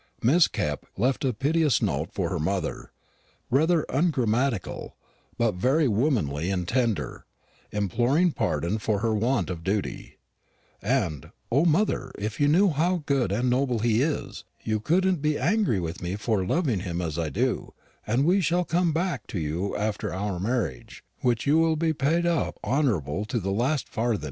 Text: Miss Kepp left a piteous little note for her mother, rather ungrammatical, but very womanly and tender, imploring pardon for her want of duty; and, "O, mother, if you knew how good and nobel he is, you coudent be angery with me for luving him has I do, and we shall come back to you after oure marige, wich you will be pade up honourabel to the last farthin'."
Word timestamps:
Miss 0.23 0.47
Kepp 0.47 0.87
left 0.97 1.23
a 1.23 1.31
piteous 1.31 1.79
little 1.79 1.99
note 1.99 2.09
for 2.11 2.29
her 2.29 2.39
mother, 2.39 2.89
rather 3.51 3.85
ungrammatical, 3.87 4.95
but 5.37 5.53
very 5.53 5.87
womanly 5.87 6.49
and 6.49 6.67
tender, 6.67 7.27
imploring 7.71 8.31
pardon 8.31 8.79
for 8.79 9.01
her 9.01 9.13
want 9.13 9.51
of 9.51 9.63
duty; 9.63 10.17
and, 10.81 11.29
"O, 11.51 11.65
mother, 11.65 12.11
if 12.17 12.39
you 12.39 12.47
knew 12.47 12.69
how 12.69 13.03
good 13.05 13.31
and 13.31 13.51
nobel 13.51 13.77
he 13.77 14.01
is, 14.01 14.43
you 14.63 14.79
coudent 14.79 15.21
be 15.21 15.33
angery 15.33 15.79
with 15.79 16.01
me 16.01 16.15
for 16.15 16.39
luving 16.39 16.81
him 16.81 16.99
has 16.99 17.19
I 17.19 17.29
do, 17.29 17.71
and 18.07 18.25
we 18.25 18.41
shall 18.41 18.65
come 18.65 18.91
back 18.93 19.27
to 19.27 19.39
you 19.39 19.75
after 19.77 20.09
oure 20.11 20.39
marige, 20.41 21.03
wich 21.21 21.45
you 21.45 21.59
will 21.59 21.75
be 21.75 21.93
pade 21.93 22.25
up 22.25 22.57
honourabel 22.63 23.25
to 23.27 23.39
the 23.39 23.51
last 23.51 23.87
farthin'." 23.87 24.19